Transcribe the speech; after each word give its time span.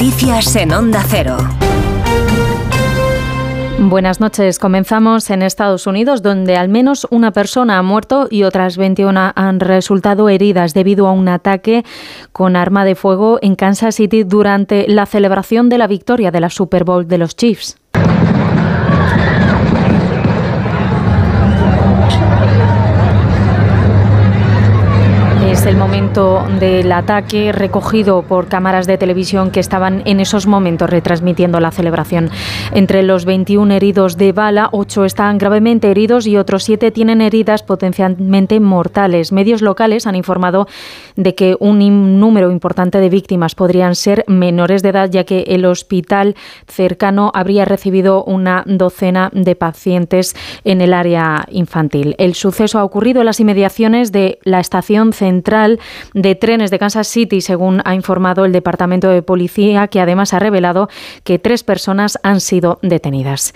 Noticias 0.00 0.54
en 0.54 0.70
Onda 0.70 1.02
Cero. 1.08 1.36
Buenas 3.80 4.20
noches. 4.20 4.60
Comenzamos 4.60 5.28
en 5.28 5.42
Estados 5.42 5.88
Unidos, 5.88 6.22
donde 6.22 6.56
al 6.56 6.68
menos 6.68 7.08
una 7.10 7.32
persona 7.32 7.78
ha 7.78 7.82
muerto 7.82 8.28
y 8.30 8.44
otras 8.44 8.76
21 8.76 9.32
han 9.34 9.58
resultado 9.58 10.28
heridas 10.28 10.72
debido 10.72 11.08
a 11.08 11.12
un 11.12 11.26
ataque 11.26 11.84
con 12.30 12.54
arma 12.54 12.84
de 12.84 12.94
fuego 12.94 13.40
en 13.42 13.56
Kansas 13.56 13.96
City 13.96 14.22
durante 14.22 14.86
la 14.86 15.04
celebración 15.04 15.68
de 15.68 15.78
la 15.78 15.88
victoria 15.88 16.30
de 16.30 16.40
la 16.42 16.50
Super 16.50 16.84
Bowl 16.84 17.08
de 17.08 17.18
los 17.18 17.34
Chiefs. 17.34 17.76
El 25.68 25.76
momento 25.76 26.46
del 26.58 26.90
ataque 26.92 27.52
recogido 27.52 28.22
por 28.22 28.48
cámaras 28.48 28.86
de 28.86 28.96
televisión 28.96 29.50
que 29.50 29.60
estaban 29.60 30.00
en 30.06 30.18
esos 30.18 30.46
momentos 30.46 30.88
retransmitiendo 30.88 31.60
la 31.60 31.70
celebración. 31.70 32.30
Entre 32.72 33.02
los 33.02 33.26
21 33.26 33.74
heridos 33.74 34.16
de 34.16 34.32
bala, 34.32 34.70
8 34.72 35.04
están 35.04 35.36
gravemente 35.36 35.90
heridos 35.90 36.26
y 36.26 36.38
otros 36.38 36.64
7 36.64 36.90
tienen 36.90 37.20
heridas 37.20 37.62
potencialmente 37.62 38.60
mortales. 38.60 39.30
Medios 39.30 39.60
locales 39.60 40.06
han 40.06 40.14
informado 40.14 40.68
de 41.16 41.34
que 41.34 41.54
un 41.60 42.18
número 42.18 42.50
importante 42.50 42.98
de 42.98 43.10
víctimas 43.10 43.54
podrían 43.54 43.94
ser 43.94 44.24
menores 44.26 44.82
de 44.82 44.88
edad, 44.88 45.10
ya 45.10 45.24
que 45.24 45.40
el 45.48 45.66
hospital 45.66 46.34
cercano 46.66 47.30
habría 47.34 47.66
recibido 47.66 48.24
una 48.24 48.62
docena 48.64 49.28
de 49.34 49.54
pacientes 49.54 50.34
en 50.64 50.80
el 50.80 50.94
área 50.94 51.44
infantil. 51.50 52.14
El 52.16 52.34
suceso 52.34 52.78
ha 52.78 52.84
ocurrido 52.84 53.20
en 53.20 53.26
las 53.26 53.40
inmediaciones 53.40 54.12
de 54.12 54.38
la 54.44 54.60
estación 54.60 55.12
central 55.12 55.57
de 56.14 56.34
trenes 56.34 56.70
de 56.70 56.78
Kansas 56.78 57.08
City, 57.08 57.40
según 57.40 57.82
ha 57.84 57.94
informado 57.94 58.44
el 58.44 58.52
Departamento 58.52 59.08
de 59.08 59.22
Policía, 59.22 59.88
que 59.88 60.00
además 60.00 60.34
ha 60.34 60.38
revelado 60.38 60.88
que 61.24 61.38
tres 61.38 61.64
personas 61.64 62.18
han 62.22 62.40
sido 62.40 62.78
detenidas. 62.82 63.52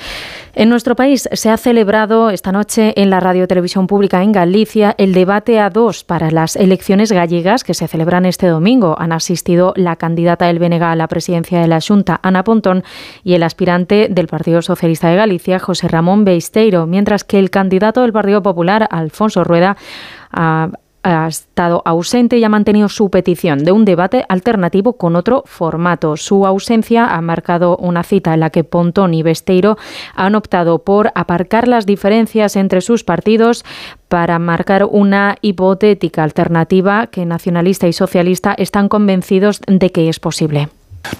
En 0.54 0.68
nuestro 0.68 0.96
país 0.96 1.28
se 1.32 1.50
ha 1.50 1.56
celebrado 1.56 2.30
esta 2.30 2.52
noche 2.52 2.92
en 3.00 3.08
la 3.08 3.20
Radio 3.20 3.48
Televisión 3.48 3.86
Pública 3.86 4.22
en 4.22 4.32
Galicia 4.32 4.94
el 4.98 5.14
debate 5.14 5.60
a 5.60 5.70
dos 5.70 6.04
para 6.04 6.30
las 6.30 6.56
elecciones 6.56 7.10
gallegas 7.10 7.64
que 7.64 7.74
se 7.74 7.88
celebran 7.88 8.26
este 8.26 8.48
domingo. 8.48 8.96
Han 8.98 9.12
asistido 9.12 9.72
la 9.76 9.96
candidata 9.96 10.46
del 10.46 10.58
BNG 10.58 10.82
a 10.82 10.96
la 10.96 11.08
presidencia 11.08 11.60
de 11.60 11.68
la 11.68 11.80
Junta, 11.80 12.20
Ana 12.22 12.44
Pontón, 12.44 12.84
y 13.24 13.34
el 13.34 13.42
aspirante 13.42 14.08
del 14.10 14.26
Partido 14.26 14.62
Socialista 14.62 15.08
de 15.08 15.16
Galicia, 15.16 15.58
José 15.58 15.88
Ramón 15.88 16.24
Beisteiro, 16.24 16.86
mientras 16.86 17.24
que 17.24 17.38
el 17.38 17.50
candidato 17.50 18.02
del 18.02 18.12
Partido 18.12 18.42
Popular, 18.42 18.88
Alfonso 18.90 19.44
Rueda, 19.44 19.76
ha 20.32 20.70
ha 21.02 21.26
estado 21.26 21.82
ausente 21.84 22.38
y 22.38 22.44
ha 22.44 22.48
mantenido 22.48 22.88
su 22.88 23.10
petición 23.10 23.64
de 23.64 23.72
un 23.72 23.84
debate 23.84 24.24
alternativo 24.28 24.94
con 24.94 25.16
otro 25.16 25.42
formato. 25.46 26.16
Su 26.16 26.46
ausencia 26.46 27.06
ha 27.06 27.20
marcado 27.20 27.76
una 27.76 28.02
cita 28.02 28.34
en 28.34 28.40
la 28.40 28.50
que 28.50 28.64
Pontón 28.64 29.14
y 29.14 29.22
Besteiro 29.22 29.76
han 30.14 30.34
optado 30.34 30.80
por 30.80 31.10
aparcar 31.14 31.68
las 31.68 31.86
diferencias 31.86 32.56
entre 32.56 32.80
sus 32.80 33.04
partidos 33.04 33.64
para 34.08 34.38
marcar 34.38 34.84
una 34.84 35.36
hipotética 35.40 36.22
alternativa 36.22 37.08
que 37.08 37.26
nacionalista 37.26 37.88
y 37.88 37.92
socialista 37.92 38.54
están 38.56 38.88
convencidos 38.88 39.60
de 39.66 39.90
que 39.90 40.08
es 40.08 40.20
posible. 40.20 40.68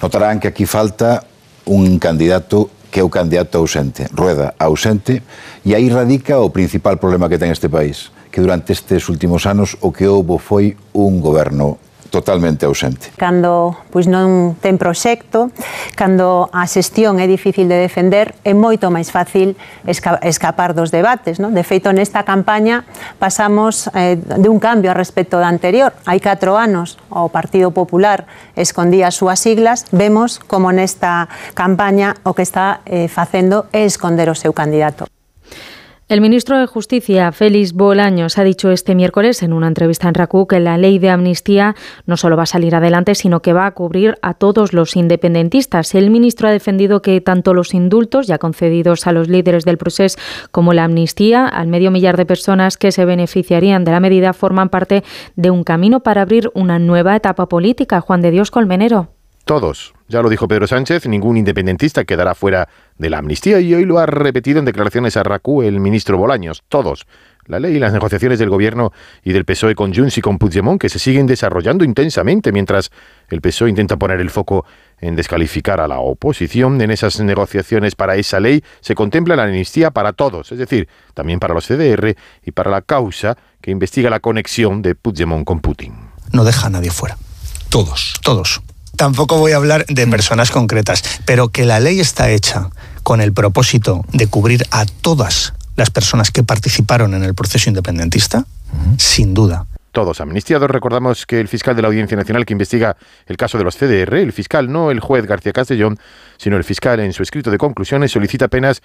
Notarán 0.01 0.39
que 0.39 0.47
aquí 0.47 0.65
falta 0.65 1.25
un 1.65 1.99
candidato 1.99 2.69
que 2.93 3.01
é 3.01 3.03
o 3.03 3.09
candidato 3.09 3.57
ausente, 3.57 4.05
Rueda 4.13 4.53
ausente, 4.61 5.25
e 5.65 5.73
aí 5.73 5.89
radica 5.89 6.37
o 6.37 6.53
principal 6.53 7.01
problema 7.01 7.25
que 7.25 7.41
ten 7.41 7.49
este 7.49 7.65
país 7.65 8.13
que 8.33 8.41
durante 8.41 8.73
estes 8.73 9.13
últimos 9.13 9.45
anos 9.45 9.77
o 9.85 9.93
que 9.93 10.09
houbo 10.09 10.41
foi 10.41 10.73
un 10.97 11.21
goberno 11.21 11.77
totalmente 12.13 12.65
ausente. 12.65 13.09
Cando 13.17 13.77
pois 13.89 14.05
non 14.05 14.57
ten 14.57 14.77
proxecto, 14.77 15.53
cando 15.93 16.49
a 16.49 16.65
xestión 16.69 17.17
é 17.17 17.29
difícil 17.29 17.69
de 17.69 17.77
defender, 17.77 18.37
é 18.41 18.57
moito 18.57 18.89
máis 18.89 19.13
fácil 19.13 19.53
esca 19.85 20.17
escapar 20.21 20.77
dos 20.77 20.89
debates. 20.89 21.41
Non? 21.41 21.53
De 21.57 21.61
feito, 21.65 21.89
nesta 21.93 22.21
campaña 22.21 22.85
pasamos 23.17 23.89
eh, 23.93 24.17
de 24.17 24.49
un 24.49 24.61
cambio 24.61 24.89
a 24.89 24.97
respecto 24.97 25.37
da 25.37 25.49
anterior. 25.49 25.93
Hai 26.05 26.17
4 26.17 26.53
anos 26.57 27.01
o 27.09 27.29
Partido 27.29 27.69
Popular 27.69 28.25
escondía 28.57 29.09
as 29.09 29.17
súas 29.17 29.41
siglas, 29.41 29.89
vemos 29.89 30.37
como 30.37 30.73
nesta 30.73 31.29
campaña 31.53 32.17
o 32.25 32.37
que 32.37 32.45
está 32.45 32.85
eh, 32.85 33.09
facendo 33.09 33.69
é 33.73 33.85
esconder 33.85 34.29
o 34.29 34.37
seu 34.37 34.53
candidato. 34.53 35.05
El 36.09 36.19
ministro 36.19 36.59
de 36.59 36.67
Justicia, 36.67 37.31
Félix 37.31 37.71
Bolaños, 37.71 38.37
ha 38.37 38.43
dicho 38.43 38.69
este 38.71 38.93
miércoles 38.93 39.41
en 39.41 39.53
una 39.53 39.67
entrevista 39.67 40.09
en 40.09 40.13
RACU 40.13 40.47
que 40.47 40.59
la 40.59 40.77
ley 40.77 40.99
de 40.99 41.09
amnistía 41.09 41.75
no 42.05 42.17
solo 42.17 42.35
va 42.35 42.43
a 42.43 42.45
salir 42.45 42.75
adelante, 42.75 43.15
sino 43.15 43.41
que 43.41 43.53
va 43.53 43.65
a 43.65 43.71
cubrir 43.71 44.15
a 44.21 44.33
todos 44.33 44.73
los 44.73 44.97
independentistas. 44.97 45.95
El 45.95 46.09
ministro 46.09 46.49
ha 46.49 46.51
defendido 46.51 47.01
que 47.01 47.21
tanto 47.21 47.53
los 47.53 47.73
indultos 47.73 48.27
ya 48.27 48.37
concedidos 48.37 49.07
a 49.07 49.13
los 49.13 49.29
líderes 49.29 49.63
del 49.63 49.77
proceso 49.77 50.19
como 50.51 50.73
la 50.73 50.83
amnistía 50.83 51.47
al 51.47 51.67
medio 51.67 51.89
millar 51.89 52.17
de 52.17 52.25
personas 52.25 52.75
que 52.75 52.91
se 52.91 53.05
beneficiarían 53.05 53.85
de 53.85 53.91
la 53.91 54.01
medida 54.01 54.33
forman 54.33 54.67
parte 54.67 55.05
de 55.37 55.51
un 55.51 55.63
camino 55.63 56.01
para 56.01 56.23
abrir 56.23 56.51
una 56.53 56.79
nueva 56.79 57.15
etapa 57.15 57.47
política. 57.47 58.01
Juan 58.01 58.21
de 58.21 58.31
Dios 58.31 58.51
Colmenero. 58.51 59.07
Todos. 59.45 59.93
Ya 60.07 60.21
lo 60.21 60.29
dijo 60.29 60.47
Pedro 60.47 60.67
Sánchez, 60.67 61.05
ningún 61.05 61.35
independentista 61.35 62.05
quedará 62.05 62.33
fuera 62.33 62.69
de 62.97 63.09
la 63.09 63.17
amnistía 63.17 63.59
y 63.59 63.73
hoy 63.73 63.83
lo 63.83 63.99
ha 63.99 64.05
repetido 64.05 64.59
en 64.59 64.65
declaraciones 64.65 65.17
a 65.17 65.23
RACU 65.23 65.63
el 65.63 65.81
ministro 65.81 66.17
Bolaños. 66.17 66.63
Todos. 66.69 67.05
La 67.45 67.59
ley 67.59 67.75
y 67.75 67.79
las 67.79 67.91
negociaciones 67.91 68.39
del 68.39 68.49
gobierno 68.49 68.93
y 69.21 69.33
del 69.33 69.43
PSOE 69.43 69.75
con 69.75 69.93
Junts 69.93 70.17
y 70.17 70.21
con 70.21 70.37
Puigdemont 70.37 70.79
que 70.79 70.87
se 70.87 70.97
siguen 70.97 71.27
desarrollando 71.27 71.83
intensamente 71.83 72.53
mientras 72.53 72.89
el 73.27 73.41
PSOE 73.41 73.69
intenta 73.69 73.97
poner 73.97 74.21
el 74.21 74.29
foco 74.29 74.65
en 75.01 75.17
descalificar 75.17 75.81
a 75.81 75.89
la 75.89 75.99
oposición. 75.99 76.79
En 76.79 76.91
esas 76.91 77.19
negociaciones 77.19 77.95
para 77.95 78.15
esa 78.15 78.39
ley 78.39 78.63
se 78.79 78.95
contempla 78.95 79.35
la 79.35 79.43
amnistía 79.43 79.91
para 79.91 80.13
todos, 80.13 80.53
es 80.53 80.57
decir, 80.57 80.87
también 81.13 81.39
para 81.39 81.53
los 81.53 81.67
CDR 81.67 82.15
y 82.45 82.51
para 82.51 82.71
la 82.71 82.81
causa 82.81 83.35
que 83.59 83.71
investiga 83.71 84.09
la 84.09 84.21
conexión 84.21 84.81
de 84.81 84.95
Puigdemont 84.95 85.43
con 85.43 85.59
Putin. 85.59 85.95
No 86.31 86.45
deja 86.45 86.67
a 86.67 86.69
nadie 86.69 86.91
fuera. 86.91 87.17
Todos, 87.69 88.13
todos 88.23 88.61
tampoco 88.95 89.37
voy 89.37 89.51
a 89.51 89.57
hablar 89.57 89.85
de 89.87 90.07
personas 90.07 90.51
concretas, 90.51 91.03
pero 91.25 91.49
que 91.49 91.65
la 91.65 91.79
ley 91.79 91.99
está 91.99 92.29
hecha 92.29 92.69
con 93.03 93.21
el 93.21 93.33
propósito 93.33 94.03
de 94.11 94.27
cubrir 94.27 94.65
a 94.71 94.85
todas 94.85 95.53
las 95.75 95.89
personas 95.89 96.31
que 96.31 96.43
participaron 96.43 97.13
en 97.13 97.23
el 97.23 97.33
proceso 97.33 97.69
independentista, 97.69 98.45
sin 98.97 99.33
duda. 99.33 99.65
Todos 99.91 100.21
amnistiados. 100.21 100.71
Recordamos 100.71 101.27
que 101.27 101.39
el 101.39 101.47
fiscal 101.47 101.75
de 101.75 101.83
la 101.83 101.87
Audiencia 101.87 102.17
Nacional 102.17 102.45
que 102.45 102.53
investiga 102.53 102.97
el 103.27 103.37
caso 103.37 103.59
de 103.59 103.63
los 103.63 103.77
CDR, 103.77 104.15
el 104.15 104.33
fiscal, 104.33 104.71
no 104.71 104.89
el 104.89 104.99
juez 104.99 105.27
García 105.27 105.53
Castellón, 105.53 105.99
sino 106.37 106.57
el 106.57 106.63
fiscal 106.63 106.99
en 106.99 107.13
su 107.13 107.21
escrito 107.21 107.51
de 107.51 107.59
conclusiones, 107.59 108.11
solicita 108.11 108.47
penas 108.47 108.81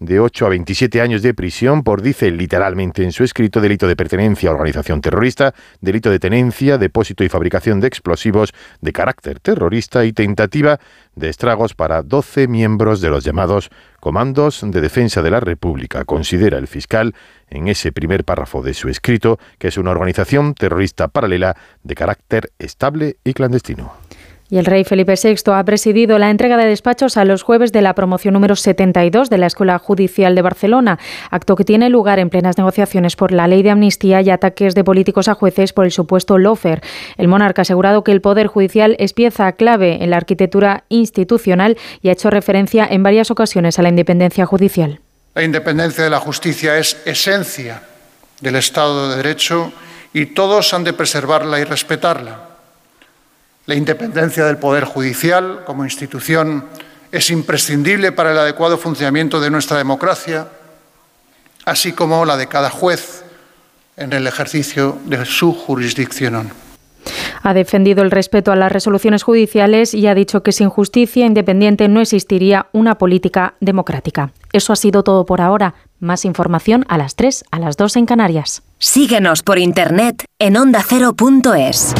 de 0.00 0.20
8 0.20 0.46
a 0.46 0.48
27 0.50 1.00
años 1.00 1.22
de 1.22 1.34
prisión 1.34 1.82
por, 1.82 2.02
dice 2.02 2.30
literalmente 2.30 3.02
en 3.02 3.12
su 3.12 3.24
escrito, 3.24 3.60
delito 3.60 3.86
de 3.86 3.96
pertenencia 3.96 4.50
a 4.50 4.52
organización 4.52 5.00
terrorista, 5.00 5.54
delito 5.80 6.10
de 6.10 6.18
tenencia, 6.18 6.78
depósito 6.78 7.24
y 7.24 7.28
fabricación 7.28 7.80
de 7.80 7.88
explosivos 7.88 8.52
de 8.80 8.92
carácter 8.92 9.40
terrorista 9.40 10.04
y 10.04 10.12
tentativa 10.12 10.78
de 11.14 11.28
estragos 11.28 11.74
para 11.74 12.02
12 12.02 12.48
miembros 12.48 13.00
de 13.00 13.10
los 13.10 13.24
llamados 13.24 13.70
Comandos 14.00 14.62
de 14.64 14.80
Defensa 14.80 15.22
de 15.22 15.30
la 15.30 15.40
República. 15.40 16.04
Considera 16.04 16.58
el 16.58 16.68
fiscal 16.68 17.14
en 17.50 17.68
ese 17.68 17.90
primer 17.90 18.24
párrafo 18.24 18.62
de 18.62 18.74
su 18.74 18.88
escrito 18.88 19.38
que 19.58 19.68
es 19.68 19.78
una 19.78 19.90
organización 19.90 20.54
terrorista 20.54 21.08
paralela 21.08 21.56
de 21.82 21.94
carácter 21.94 22.52
estable 22.58 23.16
y 23.24 23.34
clandestino. 23.34 23.92
Y 24.50 24.56
el 24.56 24.64
rey 24.64 24.84
Felipe 24.84 25.14
VI 25.22 25.52
ha 25.52 25.64
presidido 25.64 26.18
la 26.18 26.30
entrega 26.30 26.56
de 26.56 26.64
despachos 26.64 27.18
a 27.18 27.26
los 27.26 27.42
jueves 27.42 27.70
de 27.70 27.82
la 27.82 27.94
promoción 27.94 28.32
número 28.32 28.56
72 28.56 29.28
de 29.28 29.36
la 29.36 29.46
Escuela 29.46 29.78
Judicial 29.78 30.34
de 30.34 30.40
Barcelona, 30.40 30.98
acto 31.30 31.54
que 31.54 31.64
tiene 31.64 31.90
lugar 31.90 32.18
en 32.18 32.30
plenas 32.30 32.56
negociaciones 32.56 33.14
por 33.14 33.30
la 33.30 33.46
ley 33.46 33.62
de 33.62 33.70
amnistía 33.70 34.22
y 34.22 34.30
ataques 34.30 34.74
de 34.74 34.84
políticos 34.84 35.28
a 35.28 35.34
jueces 35.34 35.74
por 35.74 35.84
el 35.84 35.92
supuesto 35.92 36.38
lofer. 36.38 36.80
El 37.18 37.28
monarca 37.28 37.60
ha 37.60 37.62
asegurado 37.62 38.04
que 38.04 38.12
el 38.12 38.22
Poder 38.22 38.46
Judicial 38.46 38.96
es 38.98 39.12
pieza 39.12 39.52
clave 39.52 40.02
en 40.02 40.10
la 40.10 40.16
arquitectura 40.16 40.84
institucional 40.88 41.76
y 42.00 42.08
ha 42.08 42.12
hecho 42.12 42.30
referencia 42.30 42.86
en 42.90 43.02
varias 43.02 43.30
ocasiones 43.30 43.78
a 43.78 43.82
la 43.82 43.90
independencia 43.90 44.46
judicial. 44.46 45.00
La 45.34 45.42
independencia 45.42 46.04
de 46.04 46.10
la 46.10 46.20
justicia 46.20 46.78
es 46.78 46.96
esencia 47.04 47.82
del 48.40 48.56
Estado 48.56 49.10
de 49.10 49.16
Derecho 49.16 49.72
y 50.14 50.26
todos 50.26 50.72
han 50.72 50.84
de 50.84 50.94
preservarla 50.94 51.60
y 51.60 51.64
respetarla. 51.64 52.47
La 53.68 53.74
independencia 53.74 54.46
del 54.46 54.56
Poder 54.56 54.84
Judicial 54.84 55.60
como 55.66 55.84
institución 55.84 56.64
es 57.12 57.28
imprescindible 57.28 58.12
para 58.12 58.32
el 58.32 58.38
adecuado 58.38 58.78
funcionamiento 58.78 59.40
de 59.40 59.50
nuestra 59.50 59.76
democracia, 59.76 60.48
así 61.66 61.92
como 61.92 62.24
la 62.24 62.38
de 62.38 62.46
cada 62.46 62.70
juez 62.70 63.24
en 63.98 64.14
el 64.14 64.26
ejercicio 64.26 64.96
de 65.04 65.26
su 65.26 65.52
jurisdicción. 65.52 66.50
Ha 67.42 67.52
defendido 67.52 68.02
el 68.02 68.10
respeto 68.10 68.52
a 68.52 68.56
las 68.56 68.72
resoluciones 68.72 69.22
judiciales 69.22 69.92
y 69.92 70.06
ha 70.06 70.14
dicho 70.14 70.42
que 70.42 70.52
sin 70.52 70.70
justicia 70.70 71.26
independiente 71.26 71.88
no 71.88 72.00
existiría 72.00 72.68
una 72.72 72.96
política 72.96 73.52
democrática. 73.60 74.32
Eso 74.54 74.72
ha 74.72 74.76
sido 74.76 75.02
todo 75.02 75.26
por 75.26 75.42
ahora. 75.42 75.74
Más 76.00 76.24
información 76.24 76.86
a 76.88 76.96
las 76.96 77.16
3, 77.16 77.44
a 77.50 77.58
las 77.58 77.76
2 77.76 77.96
en 77.96 78.06
Canarias. 78.06 78.62
Síguenos 78.78 79.42
por 79.42 79.58
internet 79.58 80.24
en 80.38 80.56
ondacero.es. 80.56 81.94